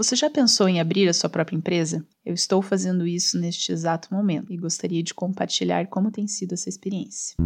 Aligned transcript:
Você 0.00 0.16
já 0.16 0.30
pensou 0.30 0.66
em 0.66 0.80
abrir 0.80 1.10
a 1.10 1.12
sua 1.12 1.28
própria 1.28 1.54
empresa? 1.54 2.02
Eu 2.24 2.32
estou 2.32 2.62
fazendo 2.62 3.06
isso 3.06 3.38
neste 3.38 3.70
exato 3.70 4.08
momento 4.10 4.50
e 4.50 4.56
gostaria 4.56 5.02
de 5.02 5.12
compartilhar 5.12 5.88
como 5.88 6.10
tem 6.10 6.26
sido 6.26 6.54
essa 6.54 6.70
experiência. 6.70 7.36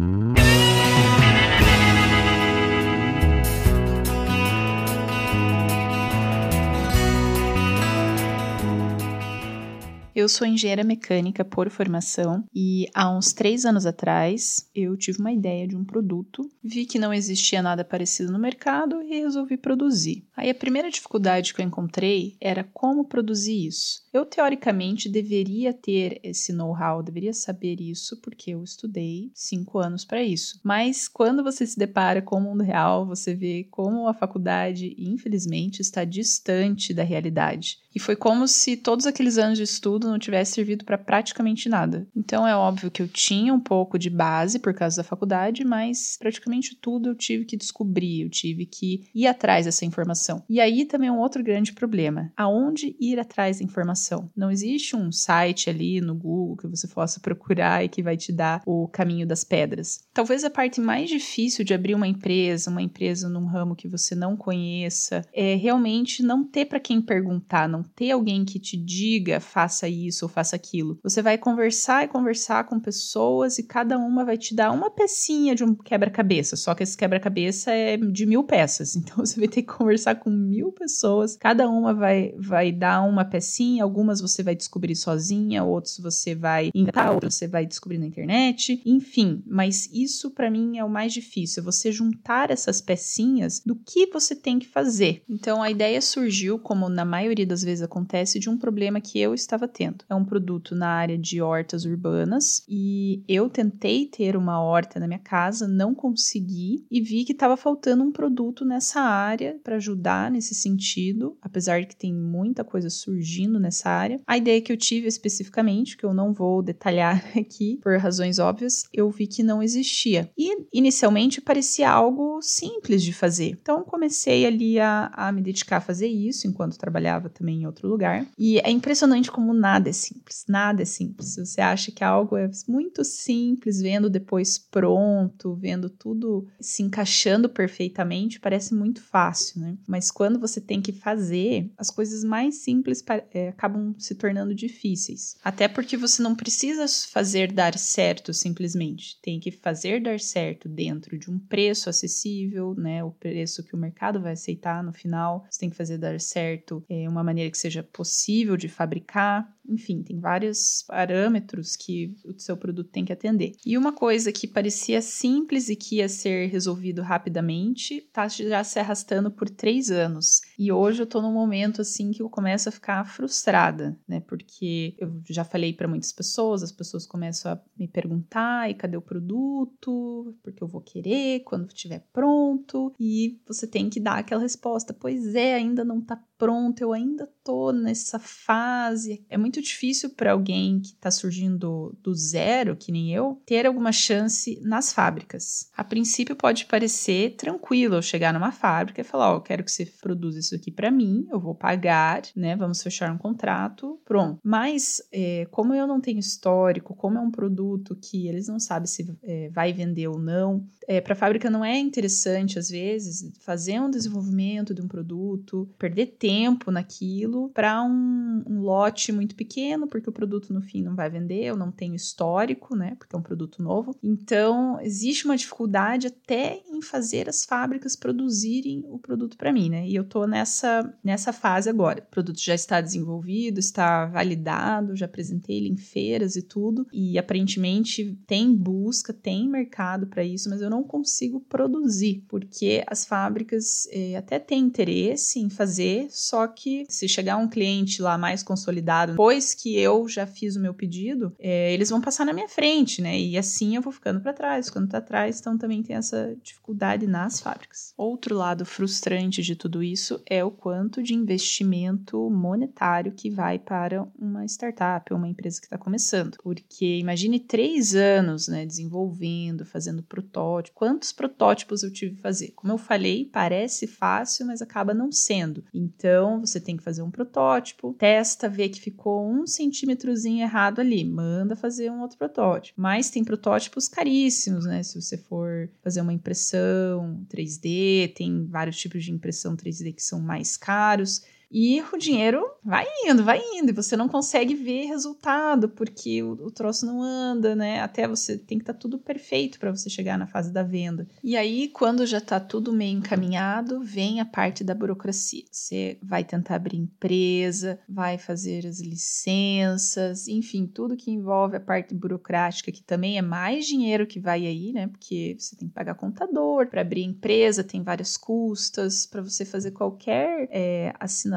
Eu 10.25 10.29
sou 10.29 10.47
engenheira 10.47 10.83
mecânica 10.83 11.45
por 11.45 11.69
formação 11.69 12.43
e 12.51 12.89
há 12.95 13.15
uns 13.15 13.31
três 13.31 13.63
anos 13.63 13.85
atrás 13.85 14.67
eu 14.73 14.97
tive 14.97 15.19
uma 15.19 15.31
ideia 15.31 15.67
de 15.67 15.75
um 15.75 15.85
produto, 15.85 16.49
vi 16.63 16.87
que 16.87 16.97
não 16.97 17.13
existia 17.13 17.61
nada 17.61 17.85
parecido 17.85 18.31
no 18.31 18.39
mercado 18.39 19.03
e 19.03 19.19
resolvi 19.19 19.55
produzir. 19.55 20.25
Aí 20.35 20.49
a 20.49 20.55
primeira 20.55 20.89
dificuldade 20.89 21.53
que 21.53 21.61
eu 21.61 21.65
encontrei 21.67 22.35
era 22.41 22.63
como 22.73 23.05
produzir 23.05 23.67
isso. 23.67 24.03
Eu 24.15 24.25
teoricamente 24.25 25.09
deveria 25.09 25.73
ter 25.73 26.21
esse 26.23 26.53
know-how, 26.53 27.03
deveria 27.03 27.33
saber 27.33 27.81
isso 27.81 28.15
porque 28.21 28.51
eu 28.51 28.63
estudei 28.63 29.29
cinco 29.35 29.77
anos 29.77 30.05
para 30.05 30.23
isso. 30.23 30.57
Mas 30.63 31.09
quando 31.09 31.43
você 31.43 31.67
se 31.67 31.77
depara 31.77 32.21
com 32.21 32.37
o 32.37 32.41
mundo 32.41 32.63
real, 32.63 33.05
você 33.05 33.35
vê 33.35 33.67
como 33.69 34.07
a 34.07 34.13
faculdade, 34.13 34.95
infelizmente, 34.97 35.81
está 35.81 36.05
distante 36.05 36.93
da 36.93 37.03
realidade. 37.03 37.79
E 37.93 37.99
foi 37.99 38.15
como 38.15 38.47
se 38.47 38.77
todos 38.77 39.05
aqueles 39.05 39.37
anos 39.37 39.57
de 39.57 39.65
estudo 39.65 40.09
não 40.09 40.17
tivesse 40.17 40.53
servido 40.53 40.85
para 40.85 40.97
praticamente 40.97 41.67
nada. 41.67 42.07
Então 42.15 42.47
é 42.47 42.55
óbvio 42.55 42.91
que 42.91 43.01
eu 43.01 43.09
tinha 43.09 43.53
um 43.53 43.59
pouco 43.59 43.99
de 43.99 44.09
base 44.09 44.59
por 44.59 44.73
causa 44.73 44.97
da 44.97 45.03
faculdade, 45.03 45.65
mas 45.65 46.15
praticamente 46.17 46.73
tudo 46.75 47.09
eu 47.09 47.15
tive 47.15 47.43
que 47.43 47.57
descobrir, 47.57 48.21
eu 48.21 48.29
tive 48.29 48.65
que 48.65 49.09
ir 49.13 49.27
atrás 49.27 49.65
dessa 49.65 49.85
informação. 49.85 50.41
E 50.49 50.61
aí 50.61 50.85
também 50.85 51.09
é 51.09 51.11
um 51.11 51.19
outro 51.19 51.43
grande 51.43 51.73
problema: 51.73 52.31
aonde 52.37 52.95
ir 52.97 53.19
atrás 53.19 53.59
da 53.59 53.65
informação? 53.65 54.04
Não 54.35 54.51
existe 54.51 54.95
um 54.95 55.11
site 55.11 55.69
ali 55.69 56.01
no 56.01 56.13
Google 56.13 56.57
que 56.57 56.67
você 56.67 56.87
possa 56.87 57.19
procurar 57.19 57.83
e 57.83 57.89
que 57.89 58.03
vai 58.03 58.17
te 58.17 58.31
dar 58.31 58.61
o 58.65 58.87
caminho 58.87 59.25
das 59.25 59.43
pedras. 59.43 60.01
Talvez 60.13 60.43
a 60.43 60.49
parte 60.49 60.79
mais 60.79 61.09
difícil 61.09 61.65
de 61.65 61.73
abrir 61.73 61.95
uma 61.95 62.07
empresa, 62.07 62.69
uma 62.69 62.81
empresa 62.81 63.29
num 63.29 63.45
ramo 63.45 63.75
que 63.75 63.87
você 63.87 64.13
não 64.13 64.35
conheça, 64.35 65.21
é 65.33 65.55
realmente 65.55 66.21
não 66.21 66.43
ter 66.43 66.65
para 66.65 66.79
quem 66.79 67.01
perguntar, 67.01 67.67
não 67.67 67.83
ter 67.83 68.11
alguém 68.11 68.45
que 68.45 68.59
te 68.59 68.77
diga 68.77 69.39
faça 69.39 69.87
isso 69.87 70.25
ou 70.25 70.29
faça 70.29 70.55
aquilo. 70.55 70.99
Você 71.03 71.21
vai 71.21 71.37
conversar 71.37 72.03
e 72.03 72.07
conversar 72.07 72.65
com 72.65 72.79
pessoas 72.79 73.57
e 73.57 73.63
cada 73.63 73.97
uma 73.97 74.25
vai 74.25 74.37
te 74.37 74.53
dar 74.53 74.71
uma 74.71 74.89
pecinha 74.91 75.55
de 75.55 75.63
um 75.63 75.73
quebra-cabeça. 75.73 76.55
Só 76.55 76.75
que 76.75 76.83
esse 76.83 76.97
quebra-cabeça 76.97 77.71
é 77.71 77.97
de 77.97 78.25
mil 78.25 78.43
peças. 78.43 78.95
Então 79.05 79.23
você 79.23 79.39
vai 79.39 79.47
ter 79.47 79.61
que 79.61 79.71
conversar 79.73 80.15
com 80.15 80.31
mil 80.31 80.71
pessoas. 80.71 81.37
Cada 81.37 81.69
uma 81.69 81.93
vai, 81.93 82.33
vai 82.37 82.71
dar 82.71 83.03
uma 83.03 83.23
pecinha. 83.23 83.83
Algumas 83.95 84.19
você 84.19 84.41
vai 84.41 84.55
descobrir 84.55 84.95
sozinha, 84.95 85.63
outros 85.63 85.99
você 85.99 86.33
vai 86.33 86.71
inventar, 86.73 87.13
outros 87.13 87.35
você 87.35 87.47
vai 87.47 87.65
descobrir 87.65 87.99
na 87.99 88.07
internet. 88.07 88.81
Enfim, 88.85 89.43
mas 89.45 89.87
isso 89.93 90.31
para 90.31 90.49
mim 90.49 90.79
é 90.79 90.83
o 90.83 90.89
mais 90.89 91.13
difícil. 91.13 91.63
Você 91.63 91.91
juntar 91.91 92.49
essas 92.49 92.81
pecinhas 92.81 93.61
do 93.63 93.75
que 93.75 94.07
você 94.07 94.35
tem 94.35 94.57
que 94.57 94.67
fazer. 94.67 95.21
Então 95.29 95.61
a 95.61 95.69
ideia 95.69 96.01
surgiu, 96.01 96.57
como 96.57 96.89
na 96.89 97.05
maioria 97.05 97.45
das 97.45 97.61
vezes 97.63 97.75
vezes 97.75 97.81
acontece 97.81 98.39
de 98.39 98.49
um 98.49 98.57
problema 98.57 99.01
que 99.01 99.19
eu 99.19 99.33
estava 99.33 99.67
tendo. 99.67 100.05
É 100.09 100.15
um 100.15 100.23
produto 100.23 100.73
na 100.73 100.87
área 100.87 101.17
de 101.17 101.41
hortas 101.41 101.85
urbanas 101.85 102.63
e 102.67 103.23
eu 103.27 103.49
tentei 103.49 104.05
ter 104.05 104.37
uma 104.37 104.61
horta 104.61 104.99
na 104.99 105.07
minha 105.07 105.19
casa, 105.19 105.67
não 105.67 105.93
consegui 105.93 106.85
e 106.89 107.01
vi 107.01 107.25
que 107.25 107.33
estava 107.33 107.57
faltando 107.57 108.03
um 108.03 108.11
produto 108.11 108.63
nessa 108.63 109.01
área 109.01 109.59
para 109.63 109.75
ajudar 109.75 110.31
nesse 110.31 110.55
sentido, 110.55 111.37
apesar 111.41 111.81
de 111.81 111.87
que 111.87 111.95
tem 111.95 112.13
muita 112.13 112.63
coisa 112.63 112.89
surgindo 112.89 113.59
nessa 113.59 113.84
área. 113.89 114.19
A 114.25 114.37
ideia 114.37 114.61
que 114.61 114.71
eu 114.71 114.77
tive 114.77 115.07
especificamente, 115.07 115.97
que 115.97 116.05
eu 116.05 116.13
não 116.13 116.33
vou 116.33 116.61
detalhar 116.61 117.23
aqui 117.37 117.79
por 117.81 117.97
razões 117.97 118.39
óbvias, 118.39 118.83
eu 118.93 119.09
vi 119.09 119.27
que 119.27 119.43
não 119.43 119.61
existia. 119.61 120.29
E 120.37 120.65
inicialmente 120.73 121.41
parecia 121.41 121.89
algo 121.89 122.39
simples 122.41 123.03
de 123.03 123.13
fazer. 123.13 123.57
Então 123.61 123.83
comecei 123.83 124.45
ali 124.45 124.79
a, 124.79 125.11
a 125.13 125.31
me 125.31 125.41
dedicar 125.41 125.77
a 125.77 125.81
fazer 125.81 126.07
isso 126.07 126.47
enquanto 126.47 126.77
trabalhava 126.77 127.29
também 127.29 127.61
em 127.61 127.65
outro 127.65 127.87
lugar. 127.87 128.25
E 128.37 128.59
é 128.59 128.69
impressionante 128.69 129.31
como 129.31 129.53
nada 129.53 129.89
é 129.89 129.93
simples, 129.93 130.45
nada 130.47 130.81
é 130.81 130.85
simples. 130.85 131.35
Você 131.35 131.61
acha 131.61 131.91
que 131.91 132.03
algo 132.03 132.37
é 132.37 132.49
muito 132.67 133.03
simples, 133.03 133.81
vendo 133.81 134.09
depois 134.09 134.57
pronto, 134.57 135.55
vendo 135.55 135.89
tudo 135.89 136.47
se 136.59 136.83
encaixando 136.83 137.49
perfeitamente, 137.49 138.39
parece 138.39 138.73
muito 138.73 139.01
fácil, 139.01 139.61
né? 139.61 139.77
Mas 139.87 140.11
quando 140.11 140.39
você 140.39 140.59
tem 140.59 140.81
que 140.81 140.91
fazer, 140.91 141.71
as 141.77 141.89
coisas 141.89 142.23
mais 142.23 142.55
simples 142.63 143.03
é, 143.33 143.51
acabam 143.65 143.95
se 143.97 144.15
tornando 144.15 144.53
difíceis. 144.53 145.35
Até 145.43 145.67
porque 145.67 145.97
você 145.97 146.21
não 146.21 146.35
precisa 146.35 146.85
fazer 147.11 147.51
dar 147.51 147.77
certo 147.77 148.33
simplesmente. 148.33 149.19
Tem 149.21 149.39
que 149.39 149.51
fazer 149.51 150.01
dar 150.01 150.19
certo 150.19 150.69
dentro 150.69 151.17
de 151.17 151.29
um 151.29 151.39
preço 151.39 151.89
acessível, 151.89 152.75
né? 152.75 153.03
O 153.03 153.11
preço 153.11 153.63
que 153.63 153.75
o 153.75 153.77
mercado 153.77 154.21
vai 154.21 154.33
aceitar 154.33 154.83
no 154.83 154.93
final. 154.93 155.45
Você 155.49 155.59
tem 155.59 155.69
que 155.69 155.75
fazer 155.75 155.97
dar 155.97 156.19
certo 156.19 156.83
é, 156.87 157.09
uma 157.09 157.23
maneira 157.23 157.49
que 157.49 157.57
seja 157.57 157.81
possível 157.81 158.55
de 158.55 158.69
fabricar. 158.69 159.54
Enfim, 159.67 160.03
tem 160.03 160.19
vários 160.19 160.83
parâmetros 160.87 161.75
que 161.75 162.15
o 162.25 162.39
seu 162.39 162.55
produto 162.55 162.89
tem 162.89 163.05
que 163.05 163.13
atender. 163.13 163.53
E 163.65 163.77
uma 163.77 163.91
coisa 163.91 164.31
que 164.31 164.47
parecia 164.47 165.01
simples 165.01 165.69
e 165.69 165.75
que 165.75 165.97
ia 165.97 166.09
ser 166.09 166.47
resolvido 166.49 167.01
rapidamente, 167.01 168.01
tá 168.13 168.27
já 168.27 168.63
se 168.63 168.79
arrastando 168.79 169.31
por 169.31 169.49
três 169.49 169.89
anos. 169.89 170.41
E 170.57 170.71
hoje 170.71 171.01
eu 171.01 171.07
tô 171.07 171.21
num 171.21 171.33
momento 171.33 171.81
assim 171.81 172.11
que 172.11 172.21
eu 172.21 172.29
começo 172.29 172.69
a 172.69 172.71
ficar 172.71 173.05
frustrada, 173.05 173.97
né? 174.07 174.19
Porque 174.21 174.95
eu 174.97 175.21
já 175.29 175.43
falei 175.43 175.73
para 175.73 175.87
muitas 175.87 176.11
pessoas, 176.11 176.63
as 176.63 176.71
pessoas 176.71 177.05
começam 177.05 177.51
a 177.51 177.61
me 177.77 177.87
perguntar: 177.87 178.69
e 178.69 178.73
cadê 178.73 178.97
o 178.97 179.01
produto? 179.01 180.35
Porque 180.43 180.63
eu 180.63 180.67
vou 180.67 180.81
querer 180.81 181.41
quando 181.41 181.67
estiver 181.67 182.05
pronto. 182.13 182.93
E 182.99 183.39
você 183.47 183.67
tem 183.67 183.89
que 183.89 183.99
dar 183.99 184.17
aquela 184.17 184.41
resposta: 184.41 184.93
pois 184.93 185.35
é, 185.35 185.55
ainda 185.55 185.83
não 185.83 186.01
tá 186.01 186.21
pronto, 186.45 186.79
eu 186.79 186.93
ainda 186.93 187.27
tô 187.43 187.71
nessa 187.71 188.19
fase. 188.19 189.25
É 189.27 189.35
muito 189.35 189.59
difícil 189.59 190.11
para 190.11 190.31
alguém 190.31 190.79
que 190.79 190.89
está 190.89 191.09
surgindo 191.09 191.97
do 192.03 192.13
zero, 192.13 192.75
que 192.75 192.91
nem 192.91 193.11
eu, 193.11 193.41
ter 193.47 193.65
alguma 193.65 193.91
chance 193.91 194.59
nas 194.61 194.93
fábricas. 194.93 195.71
A 195.75 195.83
princípio 195.83 196.35
pode 196.35 196.65
parecer 196.65 197.35
tranquilo 197.35 197.95
eu 197.95 198.01
chegar 198.03 198.31
numa 198.31 198.51
fábrica 198.51 199.01
e 199.01 199.03
falar: 199.03 199.33
Ó, 199.33 199.37
oh, 199.37 199.41
quero 199.41 199.63
que 199.63 199.71
você 199.71 199.87
produza 199.87 200.37
isso 200.37 200.53
aqui 200.53 200.69
para 200.69 200.91
mim, 200.91 201.25
eu 201.31 201.39
vou 201.39 201.55
pagar, 201.55 202.21
né? 202.35 202.55
Vamos 202.55 202.83
fechar 202.83 203.11
um 203.11 203.17
contrato, 203.17 203.99
pronto. 204.05 204.39
Mas, 204.43 205.01
é, 205.11 205.47
como 205.49 205.73
eu 205.73 205.87
não 205.87 205.99
tenho 205.99 206.19
histórico, 206.19 206.93
como 206.93 207.17
é 207.17 207.21
um 207.21 207.31
produto 207.31 207.95
que 207.95 208.27
eles 208.27 208.47
não 208.47 208.59
sabem 208.59 208.85
se 208.85 209.17
é, 209.23 209.49
vai 209.49 209.73
vender 209.73 210.07
ou 210.07 210.19
não, 210.19 210.63
é, 210.87 211.01
para 211.01 211.13
a 211.13 211.17
fábrica 211.17 211.49
não 211.49 211.65
é 211.65 211.75
interessante, 211.79 212.59
às 212.59 212.69
vezes, 212.69 213.31
fazer 213.39 213.79
um 213.79 213.89
desenvolvimento 213.89 214.75
de 214.75 214.81
um 214.83 214.87
produto, 214.87 215.67
perder 215.79 216.17
tempo 216.19 216.34
naquilo 216.71 216.95
aquilo 217.05 217.49
para 217.49 217.83
um, 217.83 218.43
um, 218.47 218.61
lote 218.61 219.11
muito 219.11 219.35
pequeno, 219.35 219.87
porque 219.87 220.09
o 220.09 220.13
produto 220.13 220.53
no 220.53 220.61
fim 220.61 220.81
não 220.81 220.95
vai 220.95 221.09
vender, 221.09 221.43
eu 221.43 221.57
não 221.57 221.71
tenho 221.71 221.95
histórico, 221.95 222.75
né? 222.75 222.95
Porque 222.97 223.15
é 223.15 223.19
um 223.19 223.21
produto 223.21 223.61
novo. 223.61 223.95
Então, 224.01 224.79
existe 224.81 225.25
uma 225.25 225.35
dificuldade 225.35 226.07
até 226.07 226.61
em 226.69 226.81
fazer 226.81 227.27
as 227.29 227.45
fábricas 227.45 227.95
produzirem 227.95 228.83
o 228.87 228.97
produto 228.97 229.37
para 229.37 229.51
mim, 229.51 229.69
né? 229.69 229.87
E 229.87 229.95
eu 229.95 230.03
tô 230.03 230.25
nessa, 230.25 230.93
nessa 231.03 231.33
fase 231.33 231.69
agora. 231.69 232.03
O 232.07 232.11
produto 232.11 232.39
já 232.39 232.55
está 232.55 232.81
desenvolvido, 232.81 233.59
está 233.59 234.05
validado, 234.05 234.95
já 234.95 235.05
apresentei 235.05 235.57
ele 235.57 235.69
em 235.69 235.77
feiras 235.77 236.35
e 236.35 236.41
tudo, 236.41 236.87
e 236.91 237.17
aparentemente 237.17 238.17
tem 238.27 238.53
busca, 238.55 239.13
tem 239.13 239.49
mercado 239.49 240.07
para 240.07 240.23
isso, 240.23 240.49
mas 240.49 240.61
eu 240.61 240.69
não 240.69 240.83
consigo 240.83 241.39
produzir, 241.39 242.23
porque 242.27 242.83
as 242.87 243.05
fábricas 243.05 243.87
eh, 243.91 244.15
até 244.15 244.39
têm 244.39 244.63
interesse 244.63 245.39
em 245.39 245.49
fazer, 245.49 246.07
só 246.15 246.47
que 246.47 246.85
se 246.89 247.07
chegar 247.07 247.37
um 247.37 247.47
cliente 247.47 248.01
lá 248.01 248.17
mais 248.17 248.41
consolidado, 248.41 249.11
depois 249.11 249.53
que 249.53 249.77
eu 249.77 250.07
já 250.07 250.25
fiz 250.25 250.55
o 250.55 250.61
meu 250.61 250.73
pedido, 250.73 251.35
é, 251.37 251.73
eles 251.73 251.89
vão 251.89 252.01
passar 252.01 252.25
na 252.25 252.33
minha 252.33 252.47
frente, 252.47 253.01
né? 253.01 253.19
E 253.19 253.37
assim 253.37 253.75
eu 253.75 253.81
vou 253.81 253.91
ficando 253.91 254.21
para 254.21 254.33
trás, 254.33 254.67
ficando 254.67 254.87
para 254.87 255.01
trás, 255.01 255.39
então 255.39 255.57
também 255.57 255.83
tem 255.83 255.95
essa 255.95 256.35
dificuldade 256.41 257.05
nas 257.05 257.39
fábricas. 257.39 257.93
Outro 257.97 258.35
lado 258.35 258.65
frustrante 258.65 259.41
de 259.41 259.55
tudo 259.55 259.83
isso 259.83 260.21
é 260.25 260.43
o 260.43 260.51
quanto 260.51 261.03
de 261.03 261.13
investimento 261.13 262.29
monetário 262.29 263.11
que 263.11 263.29
vai 263.29 263.59
para 263.59 264.07
uma 264.17 264.45
startup 264.45 265.11
ou 265.11 265.17
uma 265.17 265.27
empresa 265.27 265.59
que 265.59 265.65
está 265.65 265.77
começando. 265.77 266.37
Porque 266.41 266.97
imagine 266.97 267.39
três 267.39 267.93
anos, 267.93 268.47
né, 268.47 268.65
desenvolvendo, 268.65 269.65
fazendo 269.65 270.03
protótipo. 270.03 270.77
Quantos 270.77 271.11
protótipos 271.11 271.83
eu 271.83 271.91
tive 271.91 272.15
que 272.15 272.21
fazer? 272.21 272.51
Como 272.55 272.71
eu 272.71 272.77
falei, 272.77 273.29
parece 273.31 273.87
fácil, 273.87 274.45
mas 274.45 274.61
acaba 274.61 274.93
não 274.93 275.11
sendo. 275.11 275.63
Então 275.73 276.04
você 276.39 276.59
tem 276.59 276.77
que 276.77 276.83
fazer 276.83 277.01
um 277.01 277.11
protótipo, 277.11 277.93
testa, 277.93 278.47
vê 278.49 278.69
que 278.69 278.79
ficou 278.79 279.27
um 279.27 279.45
centímetrozinho 279.45 280.43
errado 280.43 280.79
ali, 280.79 281.03
manda 281.03 281.55
fazer 281.55 281.89
um 281.91 282.01
outro 282.01 282.17
protótipo. 282.17 282.79
Mas 282.79 283.09
tem 283.09 283.23
protótipos 283.23 283.87
caríssimos, 283.87 284.65
né? 284.65 284.83
Se 284.83 285.01
você 285.01 285.17
for 285.17 285.69
fazer 285.83 286.01
uma 286.01 286.13
impressão 286.13 287.25
3D, 287.29 288.13
tem 288.13 288.45
vários 288.45 288.77
tipos 288.77 289.03
de 289.03 289.11
impressão 289.11 289.55
3D 289.55 289.93
que 289.93 290.03
são 290.03 290.19
mais 290.19 290.57
caros. 290.57 291.23
E 291.51 291.81
o 291.93 291.97
dinheiro 291.97 292.43
vai 292.63 292.85
indo, 293.05 293.23
vai 293.23 293.39
indo, 293.53 293.69
e 293.69 293.73
você 293.73 293.95
não 293.95 294.09
consegue 294.09 294.55
ver 294.55 294.85
resultado, 294.85 295.69
porque 295.69 296.23
o, 296.23 296.31
o 296.31 296.51
troço 296.51 296.85
não 296.85 297.01
anda, 297.01 297.55
né? 297.55 297.81
Até 297.81 298.07
você 298.07 298.37
tem 298.37 298.57
que 298.57 298.63
estar 298.63 298.73
tá 298.73 298.79
tudo 298.79 298.97
perfeito 298.97 299.59
para 299.59 299.71
você 299.71 299.89
chegar 299.89 300.17
na 300.17 300.27
fase 300.27 300.51
da 300.51 300.63
venda. 300.63 301.07
E 301.23 301.37
aí, 301.37 301.67
quando 301.69 302.05
já 302.05 302.17
está 302.17 302.39
tudo 302.39 302.73
meio 302.73 302.97
encaminhado, 302.97 303.81
vem 303.81 304.19
a 304.19 304.25
parte 304.25 304.63
da 304.63 304.73
burocracia. 304.73 305.43
Você 305.51 305.97
vai 306.01 306.23
tentar 306.23 306.55
abrir 306.55 306.77
empresa, 306.77 307.79
vai 307.87 308.17
fazer 308.17 308.65
as 308.65 308.79
licenças, 308.79 310.27
enfim, 310.27 310.65
tudo 310.65 310.97
que 310.97 311.11
envolve 311.11 311.55
a 311.55 311.61
parte 311.61 311.93
burocrática, 311.93 312.71
que 312.71 312.83
também 312.83 313.17
é 313.17 313.21
mais 313.21 313.65
dinheiro 313.65 314.07
que 314.07 314.19
vai 314.19 314.45
aí, 314.45 314.73
né? 314.73 314.87
Porque 314.87 315.35
você 315.39 315.55
tem 315.55 315.67
que 315.67 315.73
pagar 315.73 315.95
contador 315.95 316.67
para 316.67 316.81
abrir 316.81 317.03
empresa, 317.03 317.63
tem 317.63 317.83
várias 317.83 318.17
custas 318.17 319.05
para 319.05 319.21
você 319.21 319.45
fazer 319.45 319.71
qualquer 319.71 320.47
é, 320.51 320.93
assinatura 320.99 321.34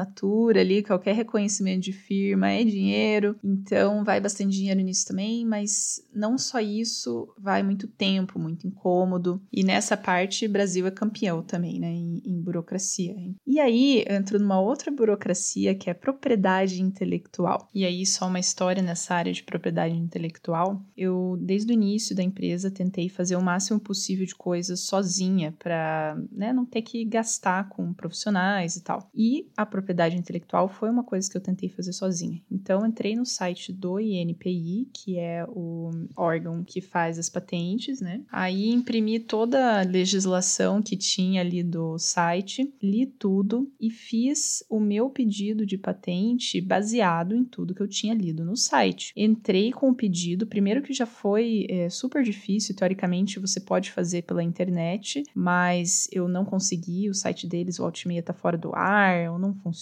ali, 0.59 0.83
qualquer 0.83 1.15
reconhecimento 1.15 1.83
de 1.83 1.93
firma 1.93 2.49
é 2.49 2.63
dinheiro. 2.63 3.35
Então 3.43 4.03
vai 4.03 4.19
bastante 4.19 4.55
dinheiro 4.55 4.81
nisso 4.81 5.07
também, 5.07 5.45
mas 5.45 6.01
não 6.13 6.37
só 6.37 6.59
isso, 6.59 7.33
vai 7.37 7.63
muito 7.63 7.87
tempo, 7.87 8.39
muito 8.39 8.67
incômodo. 8.67 9.41
E 9.51 9.63
nessa 9.63 9.95
parte, 9.97 10.47
Brasil 10.47 10.85
é 10.87 10.91
campeão 10.91 11.41
também, 11.41 11.79
né? 11.79 11.91
Em, 11.91 12.21
em 12.25 12.41
burocracia. 12.41 13.15
E 13.45 13.59
aí 13.59 14.05
entro 14.07 14.39
numa 14.39 14.59
outra 14.59 14.91
burocracia 14.91 15.75
que 15.75 15.89
é 15.89 15.93
propriedade 15.93 16.81
intelectual. 16.81 17.67
E 17.73 17.85
aí, 17.85 18.05
só 18.05 18.27
uma 18.27 18.39
história 18.39 18.81
nessa 18.81 19.15
área 19.15 19.33
de 19.33 19.43
propriedade 19.43 19.95
intelectual. 19.95 20.83
Eu, 20.95 21.37
desde 21.41 21.71
o 21.71 21.73
início 21.73 22.15
da 22.15 22.23
empresa, 22.23 22.71
tentei 22.71 23.09
fazer 23.09 23.35
o 23.35 23.41
máximo 23.41 23.79
possível 23.79 24.25
de 24.25 24.35
coisas 24.35 24.81
sozinha 24.81 25.53
para 25.57 26.17
né, 26.31 26.53
não 26.53 26.65
ter 26.65 26.81
que 26.81 27.03
gastar 27.05 27.69
com 27.69 27.93
profissionais 27.93 28.75
e 28.75 28.83
tal. 28.83 29.09
E 29.13 29.49
a 29.55 29.65
propriedade 29.65 29.88
intelectual 30.17 30.67
foi 30.67 30.89
uma 30.89 31.03
coisa 31.03 31.29
que 31.29 31.37
eu 31.37 31.41
tentei 31.41 31.69
fazer 31.69 31.93
sozinha. 31.93 32.41
Então, 32.51 32.85
entrei 32.85 33.15
no 33.15 33.25
site 33.25 33.71
do 33.71 33.99
INPI, 33.99 34.89
que 34.93 35.17
é 35.17 35.45
o 35.47 35.91
órgão 36.15 36.63
que 36.63 36.81
faz 36.81 37.17
as 37.17 37.29
patentes, 37.29 38.01
né? 38.01 38.21
Aí 38.31 38.69
imprimi 38.69 39.19
toda 39.19 39.79
a 39.79 39.83
legislação 39.83 40.81
que 40.81 40.97
tinha 40.97 41.41
ali 41.41 41.63
do 41.63 41.97
site, 41.97 42.73
li 42.81 43.05
tudo 43.05 43.71
e 43.79 43.89
fiz 43.89 44.63
o 44.69 44.79
meu 44.79 45.09
pedido 45.09 45.65
de 45.65 45.77
patente 45.77 46.61
baseado 46.61 47.35
em 47.35 47.43
tudo 47.43 47.73
que 47.73 47.81
eu 47.81 47.87
tinha 47.87 48.13
lido 48.13 48.45
no 48.45 48.55
site. 48.55 49.13
Entrei 49.15 49.71
com 49.71 49.89
o 49.89 49.95
pedido, 49.95 50.47
primeiro 50.47 50.81
que 50.81 50.93
já 50.93 51.05
foi 51.05 51.65
é, 51.69 51.89
super 51.89 52.23
difícil, 52.23 52.75
teoricamente 52.75 53.39
você 53.39 53.59
pode 53.59 53.91
fazer 53.91 54.23
pela 54.23 54.43
internet, 54.43 55.23
mas 55.33 56.07
eu 56.11 56.27
não 56.27 56.45
consegui, 56.45 57.09
o 57.09 57.13
site 57.13 57.47
deles, 57.47 57.79
o 57.79 57.83
Altmeia 57.83 58.23
tá 58.23 58.33
fora 58.33 58.57
do 58.57 58.75
ar, 58.75 59.31
ou 59.31 59.39
não 59.39 59.53
funciona, 59.53 59.78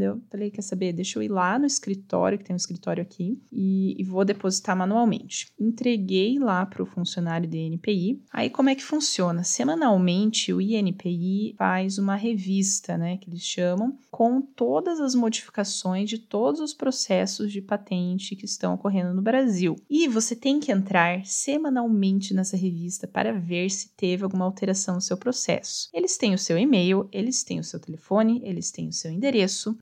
eu 0.00 0.20
falei, 0.30 0.50
quer 0.50 0.62
saber, 0.62 0.92
deixa 0.92 1.18
eu 1.18 1.22
ir 1.22 1.28
lá 1.28 1.58
no 1.58 1.66
escritório, 1.66 2.38
que 2.38 2.44
tem 2.44 2.54
um 2.54 2.56
escritório 2.56 3.02
aqui, 3.02 3.40
e, 3.52 3.94
e 3.98 4.04
vou 4.04 4.24
depositar 4.24 4.76
manualmente. 4.76 5.48
Entreguei 5.58 6.38
lá 6.38 6.64
para 6.66 6.82
o 6.82 6.86
funcionário 6.86 7.48
do 7.48 7.56
INPI. 7.56 8.22
Aí 8.32 8.50
como 8.50 8.68
é 8.68 8.74
que 8.74 8.84
funciona? 8.84 9.42
Semanalmente 9.44 10.52
o 10.52 10.60
INPI 10.60 11.54
faz 11.56 11.98
uma 11.98 12.14
revista, 12.14 12.96
né, 12.96 13.16
que 13.16 13.28
eles 13.28 13.42
chamam, 13.42 13.96
com 14.10 14.40
todas 14.40 15.00
as 15.00 15.14
modificações 15.14 16.08
de 16.08 16.18
todos 16.18 16.60
os 16.60 16.72
processos 16.72 17.50
de 17.50 17.60
patente 17.60 18.36
que 18.36 18.44
estão 18.44 18.74
ocorrendo 18.74 19.14
no 19.14 19.22
Brasil. 19.22 19.76
E 19.90 20.06
você 20.08 20.36
tem 20.36 20.60
que 20.60 20.70
entrar 20.70 21.24
semanalmente 21.24 22.34
nessa 22.34 22.56
revista 22.56 23.06
para 23.06 23.32
ver 23.32 23.70
se 23.70 23.88
teve 23.96 24.24
alguma 24.24 24.44
alteração 24.44 24.96
no 24.96 25.00
seu 25.00 25.16
processo. 25.16 25.88
Eles 25.92 26.16
têm 26.16 26.34
o 26.34 26.38
seu 26.38 26.58
e-mail, 26.58 27.08
eles 27.10 27.42
têm 27.42 27.58
o 27.58 27.64
seu 27.64 27.80
telefone, 27.80 28.40
eles 28.44 28.70
têm 28.70 28.88
o 28.88 28.92
seu 28.92 29.10
endereço, 29.10 29.23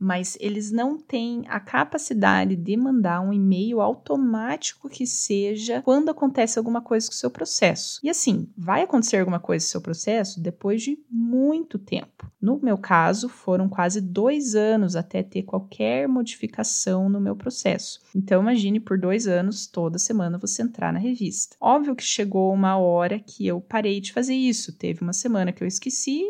mas 0.01 0.37
eles 0.41 0.71
não 0.71 0.99
têm 0.99 1.45
a 1.49 1.59
capacidade 1.59 2.57
de 2.57 2.77
mandar 2.77 3.21
um 3.21 3.33
e-mail 3.33 3.81
automático 3.81 4.89
que 4.89 5.07
seja 5.07 5.83
quando 5.83 6.11
acontece 6.11 6.59
alguma 6.59 6.81
coisa 6.81 7.07
com 7.07 7.13
o 7.13 7.17
seu 7.17 7.31
processo. 7.31 8.01
E 8.03 8.11
assim, 8.11 8.49
vai 8.57 8.83
acontecer 8.83 9.19
alguma 9.19 9.41
coisa 9.41 9.65
com 9.65 9.69
o 9.69 9.71
seu 9.71 9.81
processo 9.81 10.41
depois 10.41 10.83
de 10.83 10.99
muito 11.11 11.79
tempo. 11.79 12.31
No 12.41 12.59
meu 12.61 12.77
caso, 12.77 13.29
foram 13.29 13.69
quase 13.69 14.01
dois 14.01 14.55
anos 14.55 14.97
até 14.97 15.23
ter 15.23 15.45
qualquer 15.45 16.09
modificação 16.09 17.09
no 17.09 17.21
meu 17.21 17.37
processo. 17.37 18.01
Então, 18.15 18.43
imagine 18.43 18.81
por 18.81 18.99
dois 18.99 19.27
anos, 19.27 19.67
toda 19.67 19.99
semana 19.99 20.39
você 20.39 20.63
entrar 20.63 20.93
na 20.93 20.99
revista. 20.99 21.57
Óbvio 21.61 21.95
que 21.95 22.03
chegou 22.03 22.53
uma 22.53 22.77
hora 22.77 23.19
que 23.19 23.47
eu 23.47 23.61
parei 23.61 24.01
de 24.01 24.13
fazer 24.13 24.35
isso. 24.35 24.77
Teve 24.77 25.03
uma 25.03 25.13
semana 25.13 25.53
que 25.53 25.63
eu 25.63 25.69
esqueci 25.69 26.25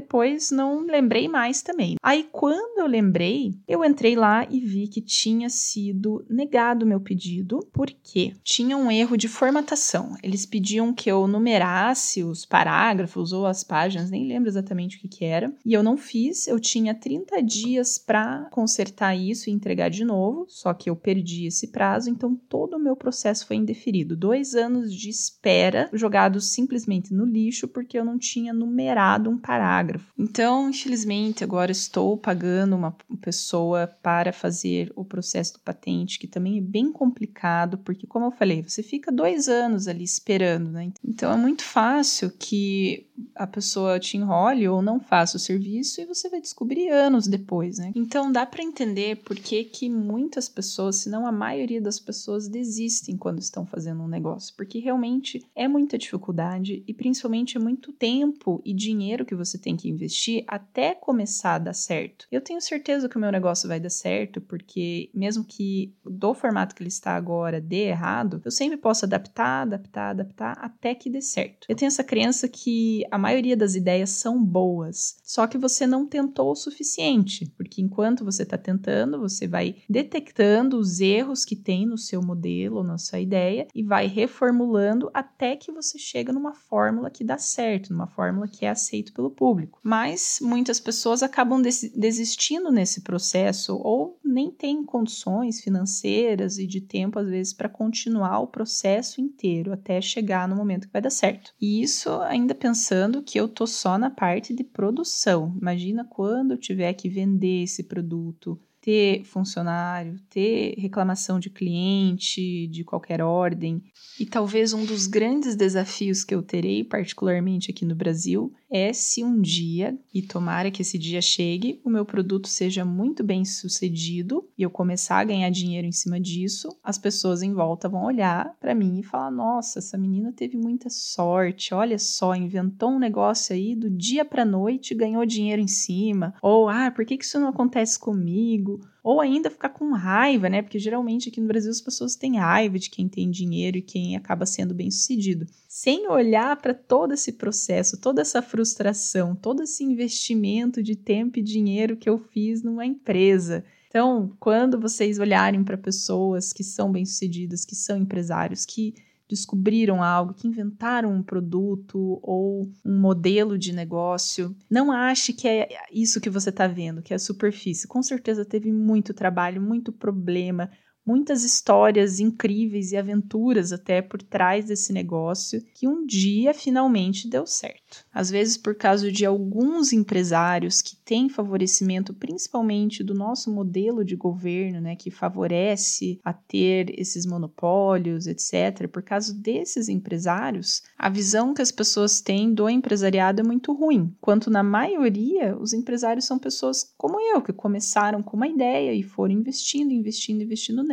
depois 0.00 0.50
não 0.50 0.80
lembrei 0.86 1.28
mais 1.28 1.62
também. 1.62 1.96
Aí 2.02 2.26
quando 2.32 2.80
eu 2.80 2.86
lembrei, 2.86 3.54
eu 3.68 3.84
entrei 3.84 4.16
lá 4.16 4.46
e 4.50 4.58
vi 4.58 4.88
que 4.88 5.00
tinha 5.00 5.50
sido 5.50 6.24
negado 6.28 6.84
o 6.84 6.88
meu 6.88 7.00
pedido, 7.00 7.60
porque 7.72 8.32
tinha 8.42 8.76
um 8.76 8.90
erro 8.90 9.16
de 9.16 9.28
formatação. 9.28 10.16
Eles 10.22 10.46
pediam 10.46 10.92
que 10.92 11.10
eu 11.10 11.28
numerasse 11.28 12.24
os 12.24 12.46
parágrafos 12.46 13.32
ou 13.32 13.46
as 13.46 13.62
páginas, 13.62 14.10
nem 14.10 14.26
lembro 14.26 14.48
exatamente 14.48 14.96
o 14.96 15.00
que, 15.00 15.08
que 15.08 15.24
era, 15.24 15.54
e 15.64 15.74
eu 15.74 15.82
não 15.82 15.96
fiz. 15.96 16.48
Eu 16.48 16.58
tinha 16.58 16.94
30 16.94 17.42
dias 17.42 17.98
para 17.98 18.48
consertar 18.50 19.14
isso 19.14 19.50
e 19.50 19.52
entregar 19.52 19.90
de 19.90 20.04
novo, 20.04 20.46
só 20.48 20.72
que 20.72 20.88
eu 20.88 20.96
perdi 20.96 21.46
esse 21.46 21.68
prazo, 21.68 22.08
então 22.08 22.34
todo 22.48 22.76
o 22.76 22.80
meu 22.80 22.96
processo 22.96 23.46
foi 23.46 23.56
indeferido. 23.56 24.16
Dois 24.16 24.54
anos 24.54 24.94
de 24.94 25.10
espera 25.10 25.90
jogados 25.92 26.52
simplesmente 26.52 27.12
no 27.12 27.26
lixo 27.26 27.68
porque 27.68 27.98
eu 27.98 28.04
não 28.04 28.18
tinha 28.18 28.52
numerado 28.52 29.28
um 29.28 29.36
parágrafo 29.36 29.89
parágrafo. 29.90 30.12
Então, 30.18 30.70
infelizmente, 30.70 31.42
agora 31.42 31.72
estou 31.72 32.16
pagando 32.16 32.76
uma 32.76 32.96
pessoa 33.20 33.86
para 34.02 34.32
fazer 34.32 34.92
o 34.94 35.04
processo 35.04 35.54
do 35.54 35.60
patente, 35.60 36.18
que 36.18 36.26
também 36.26 36.58
é 36.58 36.60
bem 36.60 36.92
complicado, 36.92 37.78
porque, 37.78 38.06
como 38.06 38.26
eu 38.26 38.30
falei, 38.30 38.62
você 38.62 38.82
fica 38.82 39.10
dois 39.10 39.48
anos 39.48 39.88
ali 39.88 40.04
esperando, 40.04 40.70
né? 40.70 40.92
Então, 41.04 41.32
é 41.32 41.36
muito 41.36 41.62
fácil 41.64 42.30
que 42.38 43.06
a 43.40 43.46
pessoa 43.46 43.98
te 43.98 44.18
enrole 44.18 44.68
ou 44.68 44.82
não 44.82 45.00
faça 45.00 45.38
o 45.38 45.40
serviço 45.40 45.98
e 45.98 46.04
você 46.04 46.28
vai 46.28 46.42
descobrir 46.42 46.90
anos 46.90 47.26
depois, 47.26 47.78
né? 47.78 47.90
Então, 47.94 48.30
dá 48.30 48.44
para 48.44 48.62
entender 48.62 49.16
por 49.16 49.34
que, 49.34 49.64
que 49.64 49.88
muitas 49.88 50.46
pessoas, 50.46 50.96
se 50.96 51.08
não 51.08 51.26
a 51.26 51.32
maioria 51.32 51.80
das 51.80 51.98
pessoas, 51.98 52.46
desistem 52.46 53.16
quando 53.16 53.38
estão 53.38 53.64
fazendo 53.64 54.02
um 54.02 54.08
negócio, 54.08 54.54
porque 54.54 54.78
realmente 54.78 55.42
é 55.56 55.66
muita 55.66 55.96
dificuldade 55.96 56.84
e 56.86 56.92
principalmente 56.92 57.56
é 57.56 57.60
muito 57.60 57.92
tempo 57.92 58.60
e 58.62 58.74
dinheiro 58.74 59.24
que 59.24 59.34
você 59.34 59.56
tem 59.56 59.74
que 59.74 59.88
investir 59.88 60.44
até 60.46 60.94
começar 60.94 61.54
a 61.54 61.58
dar 61.58 61.72
certo. 61.72 62.26
Eu 62.30 62.42
tenho 62.42 62.60
certeza 62.60 63.08
que 63.08 63.16
o 63.16 63.20
meu 63.20 63.32
negócio 63.32 63.66
vai 63.66 63.80
dar 63.80 63.88
certo, 63.88 64.38
porque 64.42 65.08
mesmo 65.14 65.44
que 65.44 65.94
do 66.04 66.34
formato 66.34 66.74
que 66.74 66.82
ele 66.82 66.88
está 66.88 67.16
agora 67.16 67.58
dê 67.58 67.88
errado, 67.88 68.42
eu 68.44 68.50
sempre 68.50 68.76
posso 68.76 69.06
adaptar, 69.06 69.62
adaptar, 69.62 70.10
adaptar 70.10 70.58
até 70.60 70.94
que 70.94 71.08
dê 71.08 71.22
certo. 71.22 71.66
Eu 71.70 71.74
tenho 71.74 71.88
essa 71.88 72.04
crença 72.04 72.46
que 72.46 73.02
a 73.10 73.29
maioria 73.30 73.56
das 73.56 73.74
ideias 73.76 74.10
são 74.10 74.42
boas, 74.42 75.16
só 75.22 75.46
que 75.46 75.56
você 75.56 75.86
não 75.86 76.06
tentou 76.06 76.50
o 76.50 76.56
suficiente, 76.56 77.46
porque 77.56 77.80
enquanto 77.80 78.24
você 78.24 78.42
está 78.42 78.58
tentando, 78.58 79.20
você 79.20 79.46
vai 79.46 79.76
detectando 79.88 80.76
os 80.76 81.00
erros 81.00 81.44
que 81.44 81.54
tem 81.54 81.86
no 81.86 81.96
seu 81.96 82.20
modelo 82.20 82.82
na 82.82 82.98
sua 82.98 83.20
ideia 83.20 83.68
e 83.74 83.82
vai 83.82 84.06
reformulando 84.06 85.10
até 85.14 85.56
que 85.56 85.70
você 85.70 85.98
chega 85.98 86.32
numa 86.32 86.52
fórmula 86.52 87.10
que 87.10 87.22
dá 87.22 87.38
certo, 87.38 87.92
numa 87.92 88.08
fórmula 88.08 88.48
que 88.48 88.64
é 88.64 88.70
aceito 88.70 89.12
pelo 89.12 89.30
público. 89.30 89.78
Mas 89.82 90.38
muitas 90.42 90.80
pessoas 90.80 91.22
acabam 91.22 91.62
desistindo 91.62 92.72
nesse 92.72 93.02
processo 93.02 93.76
ou 93.76 94.18
nem 94.24 94.50
têm 94.50 94.84
condições 94.84 95.60
financeiras 95.60 96.58
e 96.58 96.66
de 96.66 96.80
tempo, 96.80 97.18
às 97.18 97.28
vezes, 97.28 97.52
para 97.52 97.68
continuar 97.68 98.40
o 98.40 98.46
processo 98.46 99.20
inteiro 99.20 99.72
até 99.72 100.00
chegar 100.00 100.48
no 100.48 100.56
momento 100.56 100.86
que 100.86 100.92
vai 100.92 101.02
dar 101.02 101.10
certo. 101.10 101.52
E 101.60 101.82
isso 101.82 102.10
ainda 102.22 102.54
pensando 102.54 103.19
que 103.22 103.38
eu 103.38 103.48
tô 103.48 103.66
só 103.66 103.98
na 103.98 104.10
parte 104.10 104.54
de 104.54 104.64
produção. 104.64 105.56
Imagina 105.60 106.04
quando 106.04 106.52
eu 106.52 106.58
tiver 106.58 106.92
que 106.94 107.08
vender 107.08 107.64
esse 107.64 107.84
produto, 107.84 108.58
ter 108.80 109.24
funcionário, 109.24 110.18
ter 110.30 110.74
reclamação 110.78 111.38
de 111.38 111.50
cliente 111.50 112.66
de 112.68 112.82
qualquer 112.82 113.20
ordem. 113.20 113.82
E 114.18 114.24
talvez 114.24 114.72
um 114.72 114.84
dos 114.84 115.06
grandes 115.06 115.54
desafios 115.54 116.24
que 116.24 116.34
eu 116.34 116.42
terei, 116.42 116.82
particularmente 116.82 117.70
aqui 117.70 117.84
no 117.84 117.94
Brasil, 117.94 118.52
é 118.70 118.92
se 118.92 119.24
um 119.24 119.40
dia, 119.40 119.98
e 120.14 120.22
tomara 120.22 120.70
que 120.70 120.82
esse 120.82 120.96
dia 120.96 121.20
chegue, 121.20 121.80
o 121.84 121.90
meu 121.90 122.04
produto 122.04 122.46
seja 122.46 122.84
muito 122.84 123.24
bem 123.24 123.44
sucedido 123.44 124.48
e 124.56 124.62
eu 124.62 124.70
começar 124.70 125.18
a 125.18 125.24
ganhar 125.24 125.50
dinheiro 125.50 125.86
em 125.86 125.92
cima 125.92 126.20
disso, 126.20 126.68
as 126.82 126.96
pessoas 126.96 127.42
em 127.42 127.52
volta 127.52 127.88
vão 127.88 128.04
olhar 128.04 128.54
para 128.60 128.74
mim 128.74 129.00
e 129.00 129.02
falar: 129.02 129.30
nossa, 129.30 129.80
essa 129.80 129.98
menina 129.98 130.32
teve 130.32 130.56
muita 130.56 130.88
sorte, 130.88 131.74
olha 131.74 131.98
só, 131.98 132.34
inventou 132.34 132.90
um 132.90 132.98
negócio 132.98 133.54
aí 133.54 133.74
do 133.74 133.90
dia 133.90 134.24
para 134.24 134.44
noite 134.44 134.94
ganhou 134.94 135.24
dinheiro 135.26 135.60
em 135.60 135.68
cima. 135.68 136.34
Ou, 136.42 136.68
ah, 136.68 136.90
por 136.90 137.04
que 137.04 137.14
isso 137.14 137.40
não 137.40 137.48
acontece 137.48 137.98
comigo? 137.98 138.80
Ou 139.02 139.20
ainda 139.20 139.50
ficar 139.50 139.70
com 139.70 139.92
raiva, 139.92 140.48
né? 140.48 140.62
Porque 140.62 140.78
geralmente 140.78 141.28
aqui 141.28 141.40
no 141.40 141.48
Brasil 141.48 141.70
as 141.70 141.80
pessoas 141.80 142.16
têm 142.16 142.38
raiva 142.38 142.78
de 142.78 142.90
quem 142.90 143.08
tem 143.08 143.30
dinheiro 143.30 143.78
e 143.78 143.82
quem 143.82 144.16
acaba 144.16 144.46
sendo 144.46 144.74
bem 144.74 144.90
sucedido, 144.90 145.46
sem 145.68 146.08
olhar 146.08 146.56
para 146.56 146.74
todo 146.74 147.14
esse 147.14 147.32
processo, 147.32 148.00
toda 148.00 148.20
essa 148.20 148.42
frustração, 148.42 149.34
todo 149.34 149.62
esse 149.62 149.82
investimento 149.84 150.82
de 150.82 150.96
tempo 150.96 151.38
e 151.38 151.42
dinheiro 151.42 151.96
que 151.96 152.08
eu 152.08 152.18
fiz 152.18 152.62
numa 152.62 152.84
empresa. 152.84 153.64
Então, 153.88 154.32
quando 154.38 154.78
vocês 154.78 155.18
olharem 155.18 155.64
para 155.64 155.76
pessoas 155.76 156.52
que 156.52 156.62
são 156.62 156.92
bem-sucedidas, 156.92 157.64
que 157.64 157.74
são 157.74 157.96
empresários, 157.96 158.64
que 158.64 158.94
descobriram 159.30 160.02
algo, 160.02 160.34
que 160.34 160.48
inventaram 160.48 161.12
um 161.12 161.22
produto 161.22 162.18
ou 162.22 162.68
um 162.84 163.00
modelo 163.00 163.56
de 163.56 163.72
negócio. 163.72 164.54
Não 164.68 164.90
ache 164.90 165.32
que 165.32 165.46
é 165.46 165.68
isso 165.92 166.20
que 166.20 166.28
você 166.28 166.50
está 166.50 166.66
vendo, 166.66 167.02
que 167.02 167.12
é 167.12 167.16
a 167.16 167.18
superfície. 167.18 167.86
Com 167.86 168.02
certeza 168.02 168.44
teve 168.44 168.72
muito 168.72 169.14
trabalho, 169.14 169.62
muito 169.62 169.92
problema, 169.92 170.70
muitas 171.10 171.42
histórias 171.42 172.20
incríveis 172.20 172.92
e 172.92 172.96
aventuras 172.96 173.72
até 173.72 174.00
por 174.00 174.22
trás 174.22 174.66
desse 174.66 174.92
negócio 174.92 175.60
que 175.74 175.88
um 175.88 176.06
dia 176.06 176.54
finalmente 176.54 177.28
deu 177.28 177.44
certo. 177.44 178.04
Às 178.14 178.30
vezes, 178.30 178.56
por 178.56 178.76
causa 178.76 179.10
de 179.10 179.26
alguns 179.26 179.92
empresários 179.92 180.80
que 180.80 180.94
têm 180.96 181.28
favorecimento, 181.28 182.14
principalmente 182.14 183.02
do 183.02 183.12
nosso 183.12 183.52
modelo 183.52 184.04
de 184.04 184.14
governo, 184.14 184.80
né, 184.80 184.94
que 184.94 185.10
favorece 185.10 186.20
a 186.24 186.32
ter 186.32 186.94
esses 186.96 187.26
monopólios, 187.26 188.28
etc. 188.28 188.86
Por 188.86 189.02
causa 189.02 189.34
desses 189.34 189.88
empresários, 189.88 190.82
a 190.96 191.08
visão 191.08 191.52
que 191.52 191.62
as 191.62 191.72
pessoas 191.72 192.20
têm 192.20 192.54
do 192.54 192.68
empresariado 192.68 193.40
é 193.40 193.44
muito 193.44 193.72
ruim, 193.72 194.14
quanto 194.20 194.48
na 194.48 194.62
maioria 194.62 195.58
os 195.58 195.72
empresários 195.72 196.24
são 196.24 196.38
pessoas 196.38 196.94
como 196.96 197.18
eu, 197.20 197.42
que 197.42 197.52
começaram 197.52 198.22
com 198.22 198.36
uma 198.36 198.46
ideia 198.46 198.94
e 198.94 199.02
foram 199.02 199.34
investindo, 199.34 199.90
investindo, 199.90 200.42
investindo 200.42 200.84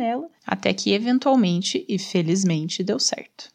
até 0.46 0.72
que 0.72 0.92
eventualmente 0.92 1.84
e 1.88 1.98
felizmente 1.98 2.82
deu 2.82 2.98
certo. 2.98 3.44